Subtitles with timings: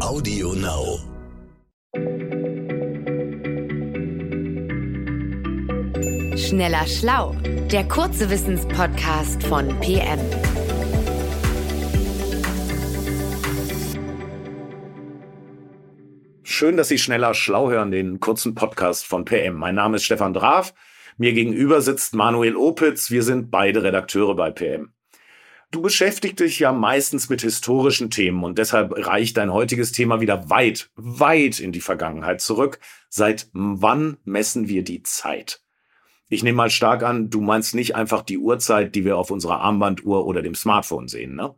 [0.00, 0.98] Audio Now.
[6.36, 7.34] Schneller Schlau,
[7.72, 10.18] der kurze Wissenspodcast von PM.
[16.42, 19.54] Schön, dass Sie schneller schlau hören, den kurzen Podcast von PM.
[19.54, 20.74] Mein Name ist Stefan Draf.
[21.16, 23.10] Mir gegenüber sitzt Manuel Opitz.
[23.10, 24.92] Wir sind beide Redakteure bei PM.
[25.76, 30.48] Du beschäftigst dich ja meistens mit historischen Themen und deshalb reicht dein heutiges Thema wieder
[30.48, 32.78] weit, weit in die Vergangenheit zurück.
[33.10, 35.60] Seit wann messen wir die Zeit?
[36.30, 39.60] Ich nehme mal stark an, du meinst nicht einfach die Uhrzeit, die wir auf unserer
[39.60, 41.54] Armbanduhr oder dem Smartphone sehen, ne?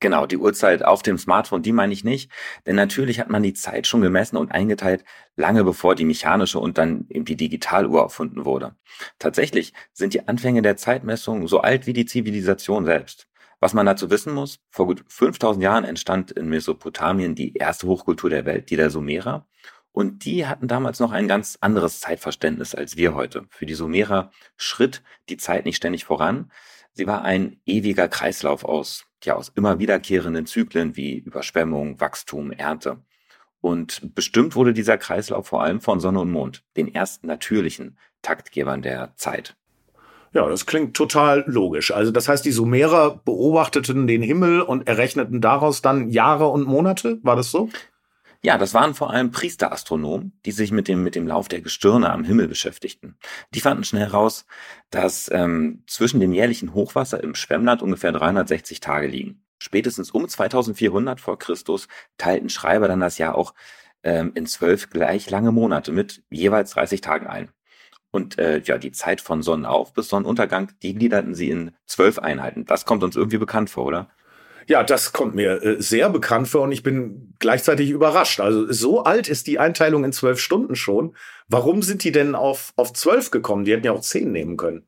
[0.00, 2.30] Genau, die Uhrzeit auf dem Smartphone, die meine ich nicht.
[2.66, 5.02] Denn natürlich hat man die Zeit schon gemessen und eingeteilt,
[5.34, 8.76] lange bevor die mechanische und dann eben die Digitaluhr erfunden wurde.
[9.18, 13.28] Tatsächlich sind die Anfänge der Zeitmessung so alt wie die Zivilisation selbst.
[13.62, 18.28] Was man dazu wissen muss, vor gut 5000 Jahren entstand in Mesopotamien die erste Hochkultur
[18.28, 19.46] der Welt, die der Sumerer.
[19.92, 23.46] Und die hatten damals noch ein ganz anderes Zeitverständnis als wir heute.
[23.50, 26.50] Für die Sumerer schritt die Zeit nicht ständig voran.
[26.92, 33.04] Sie war ein ewiger Kreislauf aus, ja, aus immer wiederkehrenden Zyklen wie Überschwemmung, Wachstum, Ernte.
[33.60, 38.82] Und bestimmt wurde dieser Kreislauf vor allem von Sonne und Mond, den ersten natürlichen Taktgebern
[38.82, 39.56] der Zeit.
[40.34, 41.90] Ja, das klingt total logisch.
[41.90, 47.18] Also das heißt, die Sumerer beobachteten den Himmel und errechneten daraus dann Jahre und Monate.
[47.22, 47.68] War das so?
[48.44, 52.10] Ja, das waren vor allem Priesterastronomen, die sich mit dem, mit dem Lauf der Gestirne
[52.10, 53.16] am Himmel beschäftigten.
[53.54, 54.46] Die fanden schnell heraus,
[54.90, 59.44] dass ähm, zwischen dem jährlichen Hochwasser im Schwemmland ungefähr 360 Tage liegen.
[59.58, 63.54] Spätestens um 2400 vor Christus teilten Schreiber dann das Jahr auch
[64.02, 67.50] ähm, in zwölf gleich lange Monate mit jeweils 30 Tagen ein.
[68.12, 72.66] Und äh, ja, die Zeit von Sonnenauf bis Sonnenuntergang, die gliederten sie in zwölf Einheiten.
[72.66, 74.10] Das kommt uns irgendwie bekannt vor, oder?
[74.68, 78.38] Ja, das kommt mir äh, sehr bekannt vor und ich bin gleichzeitig überrascht.
[78.38, 81.16] Also so alt ist die Einteilung in zwölf Stunden schon.
[81.48, 83.64] Warum sind die denn auf, auf zwölf gekommen?
[83.64, 84.86] Die hätten ja auch zehn nehmen können.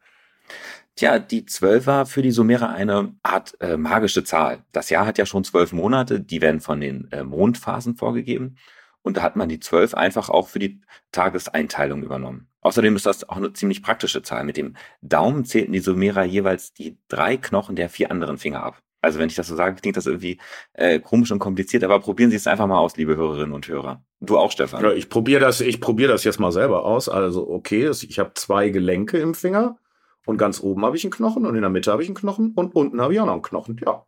[0.96, 4.62] Tja, die zwölf war für die Sumerer eine Art äh, magische Zahl.
[4.70, 8.58] Das Jahr hat ja schon zwölf Monate, die werden von den äh, Mondphasen vorgegeben.
[9.02, 10.80] Und da hat man die zwölf einfach auch für die
[11.10, 12.48] Tageseinteilung übernommen.
[12.64, 14.42] Außerdem ist das auch eine ziemlich praktische Zahl.
[14.44, 18.82] Mit dem Daumen zählten die Sumerer jeweils die drei Knochen der vier anderen Finger ab.
[19.02, 20.40] Also wenn ich das so sage, klingt das irgendwie
[20.72, 24.02] äh, komisch und kompliziert, aber probieren Sie es einfach mal aus, liebe Hörerinnen und Hörer.
[24.20, 24.82] Du auch, Stefan.
[24.82, 27.10] Ja, ich probiere das, ich probiere das jetzt mal selber aus.
[27.10, 29.76] Also okay, ich habe zwei Gelenke im Finger
[30.24, 32.52] und ganz oben habe ich einen Knochen und in der Mitte habe ich einen Knochen
[32.54, 33.78] und unten habe ich auch noch einen Knochen.
[33.84, 34.06] Ja,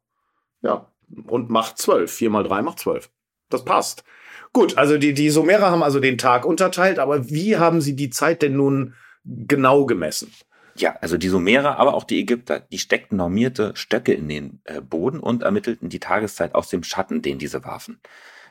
[0.62, 0.90] ja
[1.26, 2.10] und macht zwölf.
[2.10, 3.10] Vier mal drei macht zwölf.
[3.50, 4.02] Das passt.
[4.56, 8.08] Gut, also die, die Sumerer haben also den Tag unterteilt, aber wie haben sie die
[8.08, 10.32] Zeit denn nun genau gemessen?
[10.76, 14.80] Ja, also die Sumerer, aber auch die Ägypter, die steckten normierte Stöcke in den äh,
[14.80, 18.00] Boden und ermittelten die Tageszeit aus dem Schatten, den diese warfen.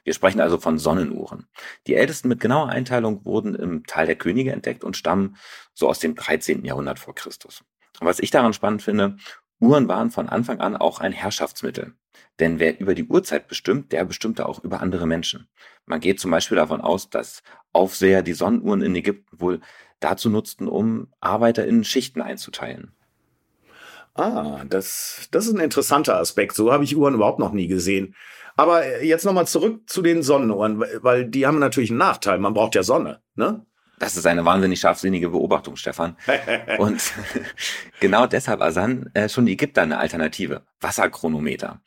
[0.04, 1.48] Wir sprechen also von Sonnenuhren.
[1.88, 5.38] Die ältesten mit genauer Einteilung wurden im Tal der Könige entdeckt und stammen
[5.74, 6.66] so aus dem 13.
[6.66, 7.64] Jahrhundert vor Christus.
[8.00, 9.18] Und was ich daran spannend finde,
[9.60, 11.94] Uhren waren von Anfang an auch ein Herrschaftsmittel.
[12.40, 15.48] Denn wer über die Uhrzeit bestimmt, der bestimmte auch über andere Menschen.
[15.86, 19.62] Man geht zum Beispiel davon aus, dass Aufseher die Sonnenuhren in Ägypten wohl
[20.00, 22.92] dazu nutzten, um Arbeiter in Schichten einzuteilen.
[24.14, 26.56] Ah, das, das ist ein interessanter Aspekt.
[26.56, 28.16] So habe ich Uhren überhaupt noch nie gesehen.
[28.56, 32.40] Aber jetzt nochmal zurück zu den Sonnenuhren, weil die haben natürlich einen Nachteil.
[32.40, 33.66] Man braucht ja Sonne, ne?
[34.00, 36.18] Das ist eine wahnsinnig scharfsinnige Beobachtung, Stefan.
[36.78, 37.02] Und
[38.00, 40.64] genau deshalb ersann äh, schon die Ägypter eine Alternative.
[40.82, 41.82] Wasserchronometer.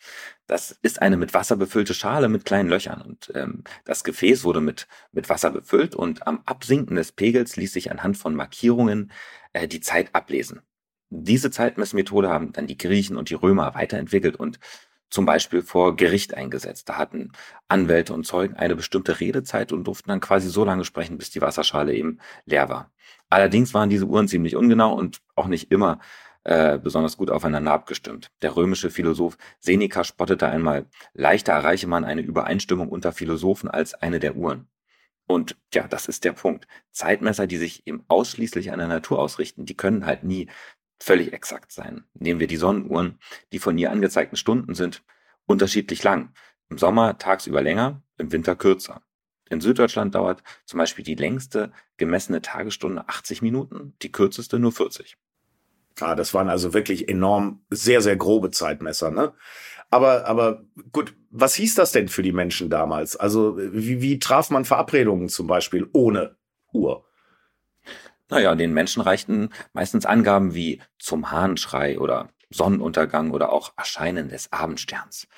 [0.46, 3.02] Das ist eine mit Wasser befüllte Schale mit kleinen Löchern.
[3.02, 7.72] Und ähm, das Gefäß wurde mit, mit Wasser befüllt und am Absinken des Pegels ließ
[7.72, 9.12] sich anhand von Markierungen
[9.52, 10.62] äh, die Zeit ablesen.
[11.10, 14.58] Diese Zeitmessmethode haben dann die Griechen und die Römer weiterentwickelt und
[15.10, 16.88] zum Beispiel vor Gericht eingesetzt.
[16.88, 17.32] Da hatten
[17.68, 21.40] Anwälte und Zeugen eine bestimmte Redezeit und durften dann quasi so lange sprechen, bis die
[21.40, 22.90] Wasserschale eben leer war.
[23.30, 25.98] Allerdings waren diese Uhren ziemlich ungenau und auch nicht immer
[26.44, 28.30] äh, besonders gut aufeinander abgestimmt.
[28.42, 34.18] Der römische Philosoph Seneca spottete einmal, leichter erreiche man eine Übereinstimmung unter Philosophen als eine
[34.18, 34.68] der Uhren.
[35.26, 36.66] Und ja, das ist der Punkt.
[36.90, 40.48] Zeitmesser, die sich eben ausschließlich an der Natur ausrichten, die können halt nie
[41.00, 42.04] völlig exakt sein.
[42.14, 43.18] Nehmen wir die Sonnenuhren,
[43.52, 45.02] die von ihr angezeigten Stunden sind
[45.46, 46.32] unterschiedlich lang.
[46.68, 49.02] Im Sommer tagsüber länger, im Winter kürzer.
[49.48, 55.16] In Süddeutschland dauert zum Beispiel die längste gemessene Tagesstunde 80 Minuten, die kürzeste nur 40.
[56.00, 59.32] Ah, das waren also wirklich enorm sehr, sehr grobe Zeitmesser, ne?
[59.90, 63.16] Aber, aber gut, was hieß das denn für die Menschen damals?
[63.16, 66.36] Also, wie, wie traf man Verabredungen zum Beispiel ohne
[66.72, 67.07] Uhr?
[68.30, 74.52] Naja, den Menschen reichten meistens Angaben wie zum Hahnschrei oder Sonnenuntergang oder auch Erscheinen des
[74.52, 75.28] Abendsterns.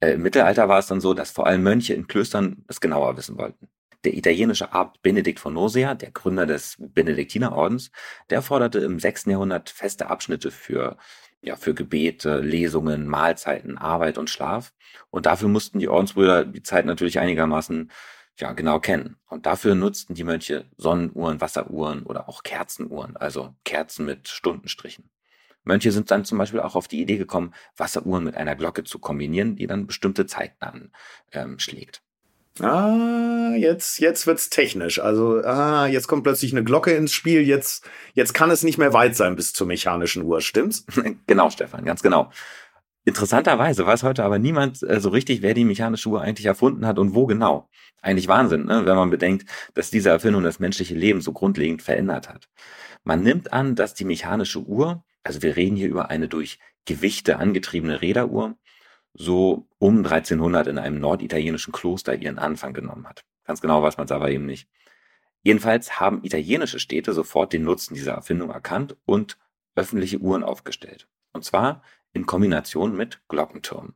[0.00, 3.16] Äh, Im Mittelalter war es dann so, dass vor allem Mönche in Klöstern es genauer
[3.16, 3.68] wissen wollten.
[4.04, 7.90] Der italienische Abt Benedikt von Nursia, der Gründer des Benediktinerordens,
[8.28, 9.26] der forderte im 6.
[9.26, 10.98] Jahrhundert feste Abschnitte für,
[11.40, 14.74] ja, für Gebete, Lesungen, Mahlzeiten, Arbeit und Schlaf.
[15.10, 17.90] Und dafür mussten die Ordensbrüder die Zeit natürlich einigermaßen
[18.38, 19.16] ja, genau kennen.
[19.28, 25.10] Und dafür nutzten die Mönche Sonnenuhren, Wasseruhren oder auch Kerzenuhren, also Kerzen mit Stundenstrichen.
[25.64, 28.98] Mönche sind dann zum Beispiel auch auf die Idee gekommen, Wasseruhren mit einer Glocke zu
[28.98, 30.92] kombinieren, die dann bestimmte Zeiten
[31.32, 32.02] anschlägt.
[32.60, 35.00] Ähm, ah, jetzt, jetzt wird's technisch.
[35.00, 37.40] Also, ah, jetzt kommt plötzlich eine Glocke ins Spiel.
[37.40, 40.84] Jetzt, jetzt kann es nicht mehr weit sein bis zur mechanischen Uhr, stimmt's?
[41.26, 42.30] genau, Stefan, ganz genau.
[43.06, 46.98] Interessanterweise weiß heute aber niemand äh, so richtig, wer die mechanische Uhr eigentlich erfunden hat
[46.98, 47.68] und wo genau.
[48.00, 48.86] Eigentlich Wahnsinn, ne?
[48.86, 52.48] wenn man bedenkt, dass diese Erfindung das menschliche Leben so grundlegend verändert hat.
[53.02, 57.38] Man nimmt an, dass die mechanische Uhr, also wir reden hier über eine durch Gewichte
[57.38, 58.56] angetriebene Räderuhr,
[59.12, 63.24] so um 1300 in einem norditalienischen Kloster ihren Anfang genommen hat.
[63.44, 64.68] Ganz genau weiß man es aber eben nicht.
[65.42, 69.38] Jedenfalls haben italienische Städte sofort den Nutzen dieser Erfindung erkannt und
[69.76, 71.06] öffentliche Uhren aufgestellt.
[71.32, 71.82] Und zwar
[72.14, 73.94] in Kombination mit Glockenturm.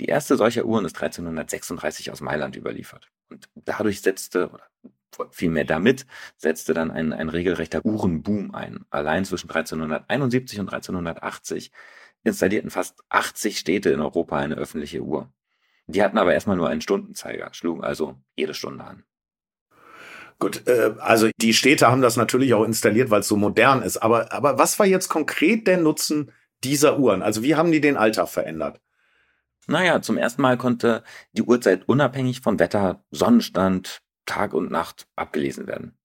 [0.00, 3.10] Die erste solcher Uhren ist 1336 aus Mailand überliefert.
[3.28, 4.64] Und dadurch setzte, oder
[5.30, 8.84] vielmehr damit, setzte dann ein, ein regelrechter Uhrenboom ein.
[8.90, 11.70] Allein zwischen 1371 und 1380
[12.24, 15.32] installierten fast 80 Städte in Europa eine öffentliche Uhr.
[15.86, 19.04] Die hatten aber erstmal nur einen Stundenzeiger, schlugen also jede Stunde an.
[20.38, 23.98] Gut, äh, also die Städte haben das natürlich auch installiert, weil es so modern ist.
[23.98, 26.32] Aber, aber was war jetzt konkret der Nutzen
[26.64, 27.22] dieser Uhren?
[27.22, 28.80] Also wie haben die den Alltag verändert?
[29.66, 31.02] Naja, zum ersten Mal konnte
[31.32, 35.96] die Uhrzeit unabhängig von Wetter, Sonnenstand, Tag und Nacht abgelesen werden.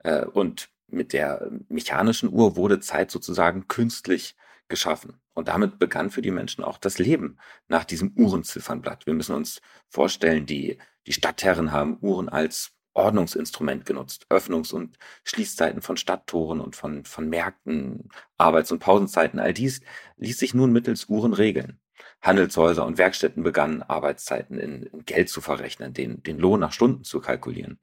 [0.00, 4.36] Äh, und mit der mechanischen Uhr wurde Zeit sozusagen künstlich
[4.68, 5.20] geschaffen.
[5.34, 9.06] Und damit begann für die Menschen auch das Leben nach diesem Uhrenziffernblatt.
[9.06, 14.26] Wir müssen uns vorstellen, die, die Stadtherren haben Uhren als Ordnungsinstrument genutzt.
[14.28, 19.80] Öffnungs- und Schließzeiten von Stadttoren und von, von Märkten, Arbeits- und Pausenzeiten, all dies
[20.16, 21.80] ließ sich nun mittels Uhren regeln.
[22.20, 27.04] Handelshäuser und Werkstätten begannen, Arbeitszeiten in, in Geld zu verrechnen, den, den Lohn nach Stunden
[27.04, 27.78] zu kalkulieren.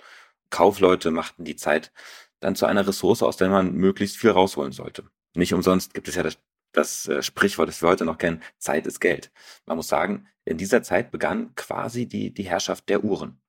[0.50, 1.91] Kaufleute machten die Zeit
[2.39, 5.09] dann zu einer Ressource, aus der man möglichst viel rausholen sollte.
[5.35, 6.38] Nicht umsonst gibt es ja das,
[6.71, 9.31] das äh, Sprichwort, das wir heute noch kennen, Zeit ist Geld.
[9.65, 13.41] Man muss sagen, in dieser Zeit begann quasi die, die Herrschaft der Uhren.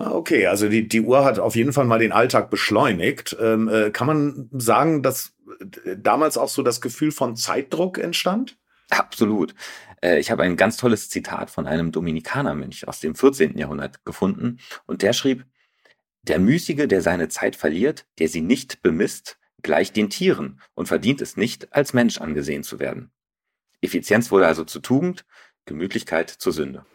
[0.00, 3.36] Ah, okay, also die, die Uhr hat auf jeden Fall mal den Alltag beschleunigt.
[3.38, 5.34] Ähm, äh, kann man sagen, dass
[5.84, 8.56] äh, damals auch so das Gefühl von Zeitdruck entstand?
[8.88, 9.54] Absolut.
[10.02, 13.58] Äh, ich habe ein ganz tolles Zitat von einem Dominikanermönch aus dem 14.
[13.58, 15.44] Jahrhundert gefunden und der schrieb,
[16.22, 21.20] der Müßige, der seine Zeit verliert, der sie nicht bemisst, gleicht den Tieren und verdient
[21.20, 23.10] es nicht, als Mensch angesehen zu werden.
[23.82, 25.26] Effizienz wurde also zur Tugend,
[25.66, 26.86] Gemütlichkeit zur Sünde.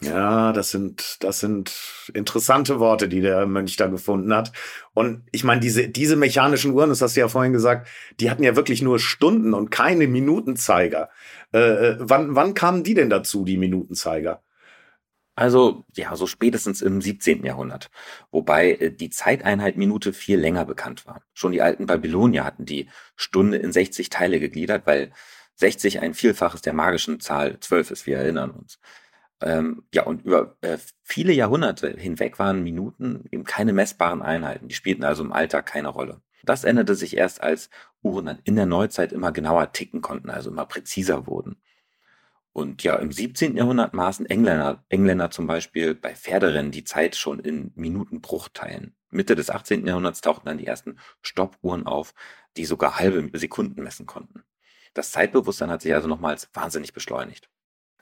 [0.00, 1.72] Ja, das sind, das sind
[2.14, 4.52] interessante Worte, die der Mönch da gefunden hat.
[4.94, 7.88] Und ich meine, diese, diese mechanischen Uhren, das hast du ja vorhin gesagt,
[8.20, 11.10] die hatten ja wirklich nur Stunden und keine Minutenzeiger.
[11.52, 14.42] Äh, äh wann, wann kamen die denn dazu, die Minutenzeiger?
[15.34, 17.44] Also, ja, so spätestens im 17.
[17.44, 17.90] Jahrhundert.
[18.30, 21.22] Wobei äh, die Zeiteinheit Minute viel länger bekannt war.
[21.32, 25.12] Schon die alten Babylonier hatten die Stunde in 60 Teile gegliedert, weil
[25.56, 28.78] 60 ein Vielfaches der magischen Zahl 12 ist, wir erinnern uns.
[29.40, 34.68] Ähm, ja, und über äh, viele Jahrhunderte hinweg waren Minuten eben keine messbaren Einheiten.
[34.68, 36.20] Die spielten also im Alltag keine Rolle.
[36.44, 37.70] Das änderte sich erst, als
[38.02, 41.60] Uhren dann in der Neuzeit immer genauer ticken konnten, also immer präziser wurden.
[42.52, 43.56] Und ja, im 17.
[43.56, 48.96] Jahrhundert maßen Engländer, Engländer zum Beispiel bei Pferderennen die Zeit schon in Minutenbruchteilen.
[49.10, 49.86] Mitte des 18.
[49.86, 52.14] Jahrhunderts tauchten dann die ersten Stoppuhren auf,
[52.56, 54.42] die sogar halbe Sekunden messen konnten.
[54.94, 57.48] Das Zeitbewusstsein hat sich also nochmals wahnsinnig beschleunigt.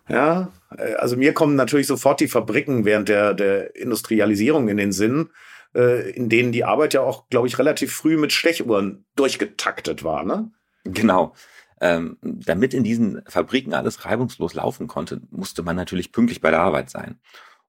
[0.09, 4.93] Ja, äh, also mir kommen natürlich sofort die Fabriken während der, der Industrialisierung in den
[4.93, 5.31] Sinn,
[5.75, 10.25] äh, in denen die Arbeit ja auch, glaube ich, relativ früh mit Stechuhren durchgetaktet war,
[10.25, 10.51] ne?
[10.85, 11.35] Genau.
[11.81, 16.61] Ähm, damit in diesen Fabriken alles reibungslos laufen konnte, musste man natürlich pünktlich bei der
[16.61, 17.21] Arbeit sein.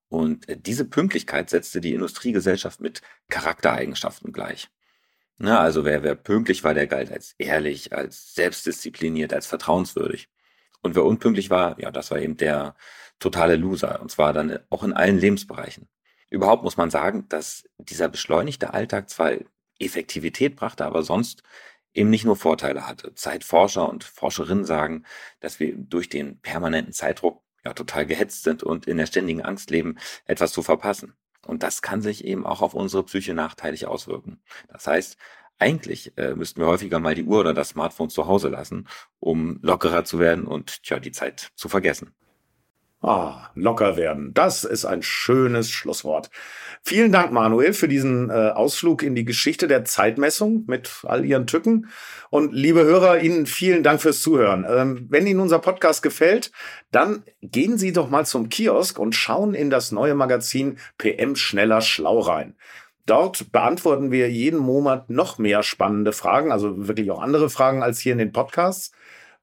[0.07, 4.69] Und äh, diese Pünktlichkeit setzte die Industriegesellschaft mit Charaktereigenschaften gleich.
[5.39, 10.29] Na, also wer, wer pünktlich war, der galt als ehrlich, als selbstdiszipliniert, als vertrauenswürdig.
[10.81, 12.75] Und wer unpünktlich war, ja, das war eben der
[13.19, 14.01] totale Loser.
[14.01, 15.87] Und zwar dann auch in allen Lebensbereichen.
[16.29, 19.31] Überhaupt muss man sagen, dass dieser beschleunigte Alltag zwar
[19.79, 21.43] Effektivität brachte, aber sonst
[21.93, 23.15] eben nicht nur Vorteile hatte.
[23.15, 25.03] Zeitforscher und Forscherinnen sagen,
[25.39, 29.69] dass wir durch den permanenten Zeitdruck ja total gehetzt sind und in der ständigen Angst
[29.71, 31.13] leben, etwas zu verpassen.
[31.45, 34.41] Und das kann sich eben auch auf unsere Psyche nachteilig auswirken.
[34.67, 35.17] Das heißt,
[35.59, 38.87] eigentlich äh, müssten wir häufiger mal die Uhr oder das Smartphone zu Hause lassen,
[39.19, 42.13] um lockerer zu werden und tja, die Zeit zu vergessen.
[42.99, 44.33] Ah, locker werden.
[44.33, 46.31] Das ist ein schönes Schlusswort.
[46.83, 51.45] Vielen Dank, Manuel, für diesen äh, Ausflug in die Geschichte der Zeitmessung mit all ihren
[51.45, 51.89] Tücken.
[52.31, 54.65] Und liebe Hörer, Ihnen vielen Dank fürs Zuhören.
[54.67, 56.51] Ähm, wenn Ihnen unser Podcast gefällt,
[56.91, 61.81] dann gehen Sie doch mal zum Kiosk und schauen in das neue Magazin PM Schneller
[61.81, 62.55] Schlau rein.
[63.07, 67.99] Dort beantworten wir jeden Monat noch mehr spannende Fragen, also wirklich auch andere Fragen als
[67.99, 68.91] hier in den Podcasts.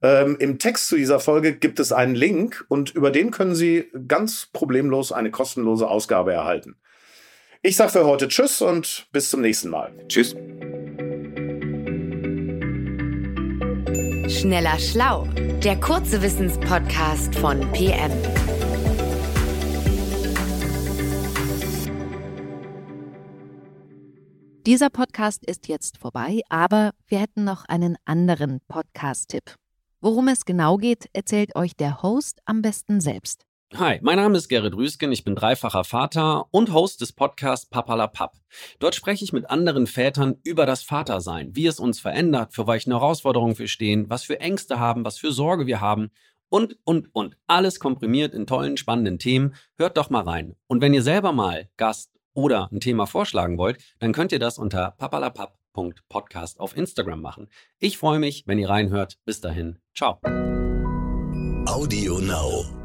[0.02, 3.90] Ähm, Im Text zu dieser Folge gibt es einen Link und über den können Sie
[4.06, 6.76] ganz problemlos eine kostenlose Ausgabe erhalten.
[7.62, 9.92] Ich sage für heute Tschüss und bis zum nächsten Mal.
[10.08, 10.36] Tschüss.
[14.28, 15.26] Schneller Schlau,
[15.64, 18.12] der kurze Wissenspodcast von PM.
[24.66, 29.56] Dieser Podcast ist jetzt vorbei, aber wir hätten noch einen anderen Podcast-Tipp.
[30.00, 33.44] Worum es genau geht, erzählt euch der Host am besten selbst.
[33.76, 38.32] Hi, mein Name ist Gerrit Rüsken, ich bin dreifacher Vater und Host des Podcasts Papalapap.
[38.78, 42.88] Dort spreche ich mit anderen Vätern über das Vatersein, wie es uns verändert, für welche
[42.88, 46.10] Herausforderungen wir stehen, was für Ängste haben, was für Sorge wir haben
[46.48, 47.36] und, und, und.
[47.46, 49.56] Alles komprimiert in tollen, spannenden Themen.
[49.76, 50.56] Hört doch mal rein.
[50.68, 54.58] Und wenn ihr selber mal Gast oder ein Thema vorschlagen wollt, dann könnt ihr das
[54.58, 55.56] unter papalapap
[56.08, 57.48] Podcast auf Instagram machen.
[57.80, 59.18] Ich freue mich, wenn ihr reinhört.
[59.24, 60.20] Bis dahin, ciao.
[61.66, 62.83] Audio Now.